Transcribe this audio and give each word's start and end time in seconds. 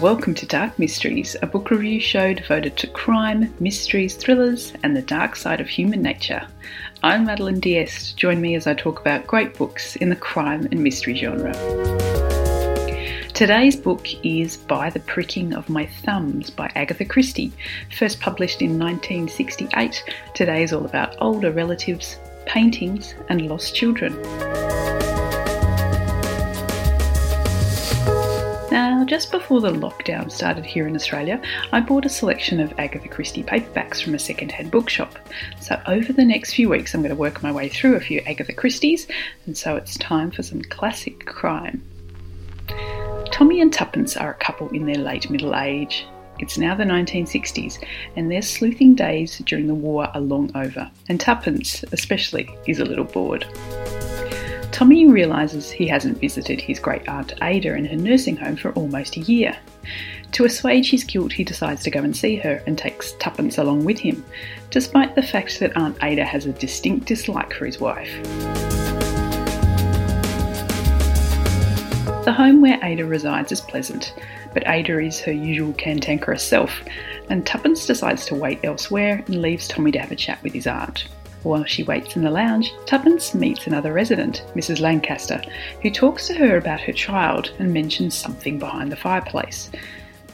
Welcome 0.00 0.34
to 0.36 0.46
Dark 0.46 0.78
Mysteries, 0.78 1.36
a 1.42 1.46
book 1.46 1.70
review 1.70 2.00
show 2.00 2.32
devoted 2.32 2.74
to 2.78 2.86
crime, 2.86 3.52
mysteries, 3.60 4.16
thrillers, 4.16 4.72
and 4.82 4.96
the 4.96 5.02
dark 5.02 5.36
side 5.36 5.60
of 5.60 5.68
human 5.68 6.00
nature. 6.00 6.48
I'm 7.02 7.26
Madeleine 7.26 7.60
D'Este. 7.60 8.16
Join 8.16 8.40
me 8.40 8.54
as 8.54 8.66
I 8.66 8.72
talk 8.72 8.98
about 8.98 9.26
great 9.26 9.58
books 9.58 9.96
in 9.96 10.08
the 10.08 10.16
crime 10.16 10.66
and 10.70 10.82
mystery 10.82 11.14
genre. 11.16 11.52
Today's 13.34 13.76
book 13.76 14.06
is 14.24 14.56
By 14.56 14.88
the 14.88 15.00
Pricking 15.00 15.52
of 15.52 15.68
My 15.68 15.84
Thumbs 15.84 16.48
by 16.48 16.72
Agatha 16.74 17.04
Christie, 17.04 17.52
first 17.94 18.20
published 18.20 18.62
in 18.62 18.78
1968. 18.78 20.02
Today 20.32 20.62
is 20.62 20.72
all 20.72 20.86
about 20.86 21.14
older 21.20 21.52
relatives, 21.52 22.16
paintings, 22.46 23.14
and 23.28 23.50
lost 23.50 23.74
children. 23.74 24.14
Just 29.10 29.32
before 29.32 29.60
the 29.60 29.72
lockdown 29.72 30.30
started 30.30 30.64
here 30.64 30.86
in 30.86 30.94
Australia, 30.94 31.42
I 31.72 31.80
bought 31.80 32.06
a 32.06 32.08
selection 32.08 32.60
of 32.60 32.72
Agatha 32.78 33.08
Christie 33.08 33.42
paperbacks 33.42 34.00
from 34.00 34.14
a 34.14 34.20
second-hand 34.20 34.70
bookshop. 34.70 35.18
So 35.60 35.82
over 35.88 36.12
the 36.12 36.24
next 36.24 36.54
few 36.54 36.68
weeks, 36.68 36.94
I'm 36.94 37.00
going 37.00 37.10
to 37.10 37.20
work 37.20 37.42
my 37.42 37.50
way 37.50 37.68
through 37.68 37.96
a 37.96 38.00
few 38.00 38.20
Agatha 38.20 38.52
Christie's, 38.52 39.08
and 39.46 39.58
so 39.58 39.74
it's 39.74 39.98
time 39.98 40.30
for 40.30 40.44
some 40.44 40.62
classic 40.62 41.26
crime. 41.26 41.82
Tommy 43.32 43.60
and 43.60 43.72
Tuppence 43.72 44.16
are 44.16 44.30
a 44.30 44.44
couple 44.44 44.68
in 44.68 44.86
their 44.86 45.02
late 45.02 45.28
middle 45.28 45.56
age. 45.56 46.06
It's 46.38 46.56
now 46.56 46.76
the 46.76 46.84
1960s, 46.84 47.84
and 48.14 48.30
their 48.30 48.42
sleuthing 48.42 48.94
days 48.94 49.38
during 49.38 49.66
the 49.66 49.74
war 49.74 50.06
are 50.14 50.20
long 50.20 50.56
over, 50.56 50.88
and 51.08 51.18
Tuppence, 51.18 51.82
especially, 51.90 52.48
is 52.68 52.78
a 52.78 52.84
little 52.84 53.06
bored. 53.06 53.44
Tommy 54.72 55.06
realises 55.08 55.70
he 55.70 55.86
hasn't 55.86 56.18
visited 56.18 56.60
his 56.60 56.78
great 56.78 57.08
aunt 57.08 57.34
Ada 57.42 57.74
in 57.74 57.84
her 57.84 57.96
nursing 57.96 58.36
home 58.36 58.56
for 58.56 58.72
almost 58.72 59.16
a 59.16 59.20
year. 59.20 59.56
To 60.32 60.44
assuage 60.44 60.90
his 60.90 61.04
guilt, 61.04 61.32
he 61.32 61.44
decides 61.44 61.82
to 61.82 61.90
go 61.90 62.00
and 62.00 62.16
see 62.16 62.36
her 62.36 62.62
and 62.66 62.78
takes 62.78 63.12
Tuppence 63.14 63.58
along 63.58 63.84
with 63.84 63.98
him, 63.98 64.24
despite 64.70 65.14
the 65.14 65.22
fact 65.22 65.58
that 65.58 65.76
Aunt 65.76 65.98
Ada 66.02 66.24
has 66.24 66.46
a 66.46 66.52
distinct 66.52 67.06
dislike 67.06 67.52
for 67.52 67.66
his 67.66 67.80
wife. 67.80 68.22
The 72.24 72.32
home 72.32 72.60
where 72.60 72.78
Ada 72.84 73.06
resides 73.06 73.50
is 73.50 73.60
pleasant, 73.60 74.14
but 74.54 74.68
Ada 74.68 75.00
is 75.00 75.20
her 75.20 75.32
usual 75.32 75.72
cantankerous 75.72 76.44
self, 76.44 76.82
and 77.28 77.44
Tuppence 77.44 77.86
decides 77.86 78.24
to 78.26 78.34
wait 78.34 78.60
elsewhere 78.62 79.24
and 79.26 79.42
leaves 79.42 79.66
Tommy 79.66 79.90
to 79.92 79.98
have 79.98 80.12
a 80.12 80.16
chat 80.16 80.40
with 80.42 80.52
his 80.52 80.66
aunt. 80.66 81.08
While 81.42 81.64
she 81.64 81.82
waits 81.82 82.16
in 82.16 82.22
the 82.22 82.30
lounge, 82.30 82.72
Tuppence 82.84 83.34
meets 83.34 83.66
another 83.66 83.92
resident, 83.92 84.44
Mrs. 84.54 84.80
Lancaster, 84.80 85.40
who 85.80 85.90
talks 85.90 86.26
to 86.26 86.34
her 86.34 86.58
about 86.58 86.80
her 86.82 86.92
child 86.92 87.52
and 87.58 87.72
mentions 87.72 88.14
something 88.14 88.58
behind 88.58 88.92
the 88.92 88.96
fireplace. 88.96 89.70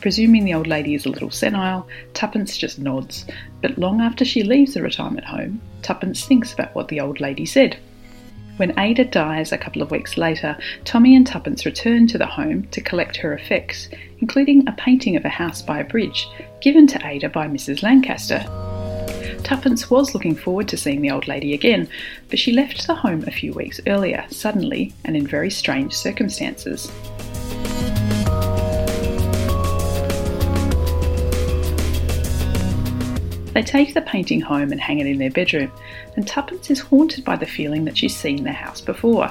Presuming 0.00 0.44
the 0.44 0.54
old 0.54 0.66
lady 0.66 0.94
is 0.94 1.06
a 1.06 1.08
little 1.08 1.30
senile, 1.30 1.86
Tuppence 2.12 2.56
just 2.56 2.80
nods, 2.80 3.24
but 3.62 3.78
long 3.78 4.00
after 4.00 4.24
she 4.24 4.42
leaves 4.42 4.74
the 4.74 4.82
retirement 4.82 5.26
home, 5.26 5.60
Tuppence 5.82 6.24
thinks 6.24 6.52
about 6.52 6.74
what 6.74 6.88
the 6.88 7.00
old 7.00 7.20
lady 7.20 7.46
said. 7.46 7.76
When 8.56 8.76
Ada 8.78 9.04
dies 9.04 9.52
a 9.52 9.58
couple 9.58 9.82
of 9.82 9.90
weeks 9.90 10.16
later, 10.16 10.56
Tommy 10.84 11.14
and 11.14 11.26
Tuppence 11.26 11.66
return 11.66 12.06
to 12.08 12.18
the 12.18 12.26
home 12.26 12.66
to 12.72 12.80
collect 12.80 13.16
her 13.18 13.32
effects, 13.32 13.88
including 14.18 14.66
a 14.66 14.72
painting 14.72 15.14
of 15.14 15.24
a 15.24 15.28
house 15.28 15.62
by 15.62 15.78
a 15.78 15.84
bridge, 15.84 16.26
given 16.62 16.86
to 16.88 17.06
Ada 17.06 17.28
by 17.28 17.46
Mrs. 17.46 17.82
Lancaster. 17.82 18.65
Tuppence 19.46 19.88
was 19.88 20.12
looking 20.12 20.34
forward 20.34 20.66
to 20.66 20.76
seeing 20.76 21.02
the 21.02 21.10
old 21.12 21.28
lady 21.28 21.54
again, 21.54 21.88
but 22.30 22.38
she 22.40 22.50
left 22.50 22.84
the 22.88 22.96
home 22.96 23.22
a 23.28 23.30
few 23.30 23.52
weeks 23.52 23.80
earlier, 23.86 24.26
suddenly 24.28 24.92
and 25.04 25.16
in 25.16 25.24
very 25.24 25.50
strange 25.50 25.94
circumstances. 25.94 26.90
They 33.54 33.62
take 33.62 33.94
the 33.94 34.02
painting 34.04 34.40
home 34.40 34.72
and 34.72 34.80
hang 34.80 34.98
it 34.98 35.06
in 35.06 35.18
their 35.18 35.30
bedroom, 35.30 35.70
and 36.16 36.26
Tuppence 36.26 36.68
is 36.68 36.80
haunted 36.80 37.24
by 37.24 37.36
the 37.36 37.46
feeling 37.46 37.84
that 37.84 37.96
she's 37.96 38.16
seen 38.16 38.42
the 38.42 38.50
house 38.50 38.80
before. 38.80 39.28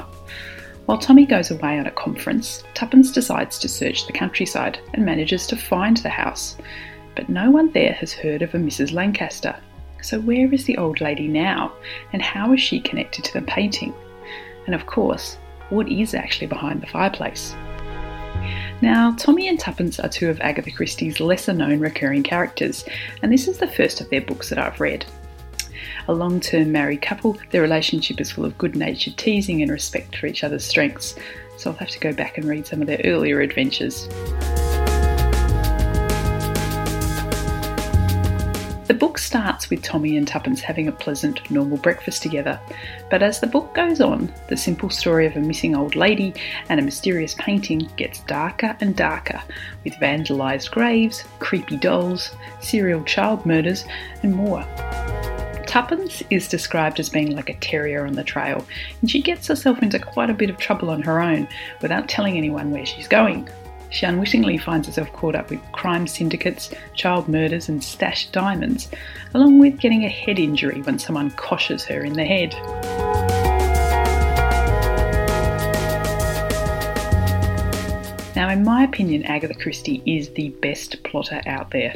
While 0.86 0.98
Tommy 0.98 1.26
goes 1.26 1.52
away 1.52 1.78
on 1.78 1.88
a 1.88 1.92
conference, 1.92 2.64
Tuppence 2.74 3.12
decides 3.12 3.60
to 3.60 3.68
search 3.68 4.08
the 4.08 4.14
countryside 4.14 4.80
and 4.94 5.06
manages 5.06 5.46
to 5.48 5.58
find 5.58 5.98
the 5.98 6.08
house. 6.08 6.56
But 7.18 7.28
no 7.28 7.52
one 7.52 7.70
there 7.74 7.94
has 7.94 8.14
heard 8.14 8.42
of 8.42 8.56
a 8.56 8.58
Mrs. 8.58 8.94
Lancaster, 8.94 9.58
so, 10.06 10.20
where 10.20 10.54
is 10.54 10.66
the 10.66 10.78
old 10.78 11.02
lady 11.02 11.28
now, 11.28 11.74
and 12.14 12.22
how 12.22 12.54
is 12.54 12.62
she 12.62 12.80
connected 12.80 13.26
to 13.26 13.34
the 13.34 13.42
painting? 13.42 13.94
And 14.68 14.76
of 14.76 14.86
course, 14.86 15.38
what 15.70 15.90
is 15.90 16.14
actually 16.14 16.48
behind 16.48 16.82
the 16.82 16.88
fireplace? 16.88 17.56
Now, 18.82 19.16
Tommy 19.18 19.48
and 19.48 19.60
Tuppence 19.60 20.00
are 20.00 20.10
two 20.10 20.30
of 20.30 20.40
Agatha 20.42 20.70
Christie's 20.70 21.20
lesser 21.20 21.54
known 21.54 21.80
recurring 21.80 22.22
characters, 22.22 22.86
and 23.24 23.32
this 23.32 23.48
is 23.48 23.58
the 23.58 23.68
first 23.68 24.00
of 24.00 24.10
their 24.10 24.22
books 24.22 24.50
that 24.50 24.60
I've 24.60 24.80
read. 24.80 25.06
A 26.08 26.14
long 26.14 26.40
term 26.40 26.72
married 26.72 27.02
couple, 27.02 27.38
their 27.50 27.64
relationship 27.64 28.22
is 28.22 28.32
full 28.32 28.46
of 28.46 28.58
good 28.60 28.76
natured 28.76 29.18
teasing 29.18 29.64
and 29.64 29.72
respect 29.72 30.18
for 30.18 30.28
each 30.28 30.44
other's 30.44 30.66
strengths, 30.66 31.16
so 31.58 31.72
I'll 31.72 31.78
have 31.78 31.90
to 31.90 32.00
go 32.00 32.14
back 32.14 32.38
and 32.38 32.48
read 32.48 32.68
some 32.68 32.82
of 32.82 32.88
their 32.88 33.02
earlier 33.04 33.42
adventures. 33.42 34.08
The 38.88 38.94
book 38.94 39.18
starts 39.18 39.72
with 39.72 39.82
Tommy 39.82 40.16
and 40.16 40.28
Tuppence 40.28 40.62
having 40.62 40.88
a 40.88 40.92
pleasant, 40.92 41.50
normal 41.50 41.78
breakfast 41.78 42.22
together, 42.22 42.60
but 43.10 43.24
as 43.24 43.40
the 43.40 43.48
book 43.48 43.74
goes 43.74 44.00
on, 44.00 44.32
the 44.48 44.56
simple 44.56 44.92
story 44.92 45.26
of 45.26 45.36
a 45.36 45.40
missing 45.40 45.76
old 45.76 45.96
lady 45.96 46.36
and 46.70 46.80
a 46.80 46.84
mysterious 46.84 47.34
painting 47.40 47.90
gets 47.98 48.20
darker 48.22 48.78
and 48.82 48.96
darker, 48.96 49.42
with 49.84 49.96
vandalised 49.96 50.70
graves, 50.70 51.24
creepy 51.40 51.78
dolls, 51.78 52.36
serial 52.62 53.04
child 53.06 53.44
murders, 53.44 53.86
and 54.22 54.36
more. 54.36 54.62
Tuppence 55.66 56.22
is 56.30 56.48
described 56.48 57.00
as 57.00 57.10
being 57.10 57.36
like 57.36 57.50
a 57.50 57.56
terrier 57.56 58.06
on 58.06 58.14
the 58.14 58.24
trail, 58.24 58.64
and 59.02 59.10
she 59.10 59.20
gets 59.20 59.48
herself 59.48 59.82
into 59.82 59.98
quite 59.98 60.30
a 60.30 60.36
bit 60.36 60.52
of 60.52 60.58
trouble 60.58 60.92
on 60.92 61.02
her 61.02 61.20
own 61.20 61.48
without 61.82 62.08
telling 62.08 62.38
anyone 62.38 62.70
where 62.70 62.86
she's 62.86 63.08
going. 63.08 63.50
She 63.90 64.06
unwittingly 64.06 64.58
finds 64.58 64.88
herself 64.88 65.12
caught 65.14 65.36
up 65.36 65.50
with 65.50 65.62
crime 65.72 66.08
syndicates, 66.08 66.70
child 66.96 67.28
murders, 67.28 67.70
and 67.70 67.84
stashed 67.84 68.32
diamonds, 68.32 68.90
along 69.34 69.60
with 69.60 69.80
getting 69.80 70.04
a 70.04 70.10
head 70.10 70.40
injury 70.40 70.82
when 70.82 71.00
someone 71.00 71.32
coshes 71.32 71.84
her 71.86 72.04
in 72.04 72.14
the 72.14 72.26
head. 72.26 72.54
Now, 78.36 78.50
in 78.50 78.66
my 78.66 78.84
opinion, 78.84 79.24
Agatha 79.24 79.54
Christie 79.54 80.04
is 80.06 80.30
the 80.32 80.50
best 80.62 81.02
plotter 81.04 81.42
out 81.46 81.72
there. 81.72 81.96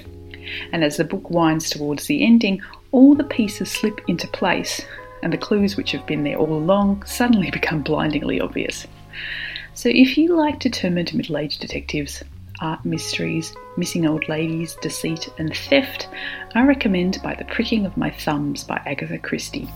And 0.72 0.86
as 0.86 0.98
the 0.98 1.04
book 1.04 1.30
winds 1.30 1.70
towards 1.70 2.08
the 2.08 2.24
ending, 2.24 2.62
all 2.94 3.14
the 3.14 3.26
pieces 3.26 3.70
slip 3.70 4.00
into 4.08 4.28
place, 4.30 4.82
and 5.22 5.34
the 5.34 5.38
clues 5.38 5.76
which 5.76 5.92
have 5.92 6.08
been 6.08 6.24
there 6.24 6.38
all 6.38 6.54
along 6.54 7.04
suddenly 7.06 7.52
become 7.60 7.82
blindingly 7.82 8.40
obvious. 8.40 8.88
So, 9.80 9.88
if 9.88 10.18
you 10.18 10.36
like 10.36 10.60
determined 10.60 11.14
middle 11.14 11.38
aged 11.38 11.62
detectives, 11.62 12.22
art 12.60 12.84
mysteries, 12.84 13.56
missing 13.78 14.06
old 14.06 14.28
ladies, 14.28 14.76
deceit, 14.82 15.30
and 15.38 15.56
theft, 15.56 16.10
I 16.54 16.66
recommend 16.66 17.20
By 17.24 17.34
the 17.36 17.46
Pricking 17.46 17.86
of 17.86 17.96
My 17.96 18.10
Thumbs 18.10 18.66
by 18.66 18.82
Agatha 18.86 19.18
Christie. 19.18 19.70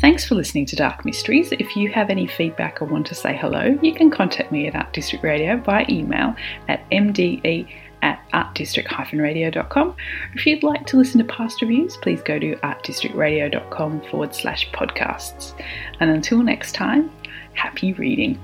Thanks 0.00 0.24
for 0.24 0.34
listening 0.34 0.66
to 0.66 0.74
Dark 0.74 1.04
Mysteries. 1.04 1.52
If 1.52 1.76
you 1.76 1.88
have 1.92 2.10
any 2.10 2.26
feedback 2.26 2.82
or 2.82 2.86
want 2.86 3.06
to 3.06 3.14
say 3.14 3.36
hello, 3.36 3.78
you 3.80 3.94
can 3.94 4.10
contact 4.10 4.50
me 4.50 4.66
at 4.66 4.74
Art 4.74 4.92
District 4.92 5.22
Radio 5.22 5.56
by 5.56 5.86
email 5.88 6.34
at 6.66 6.90
mde 6.90 7.68
at 8.02 8.20
artdistrict-radio.com. 8.32 9.96
If 10.34 10.46
you'd 10.46 10.62
like 10.62 10.86
to 10.86 10.96
listen 10.96 11.18
to 11.18 11.24
past 11.24 11.60
reviews, 11.60 11.96
please 11.96 12.22
go 12.22 12.38
to 12.38 12.56
artdistrictradio.com 12.56 14.02
forward 14.10 14.34
slash 14.34 14.70
podcasts. 14.70 15.54
And 16.00 16.10
until 16.10 16.42
next 16.42 16.74
time, 16.74 17.10
happy 17.54 17.92
reading. 17.94 18.38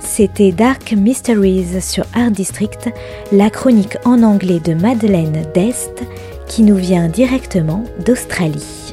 C'était 0.00 0.52
Dark 0.52 0.92
Mysteries 0.92 1.80
sur 1.80 2.04
Art 2.14 2.32
District, 2.32 2.90
la 3.32 3.48
chronique 3.48 3.96
en 4.04 4.22
anglais 4.22 4.60
de 4.60 4.74
Madeleine 4.74 5.46
Dest 5.54 6.04
qui 6.52 6.62
nous 6.62 6.76
vient 6.76 7.08
directement 7.08 7.82
d'Australie. 8.04 8.91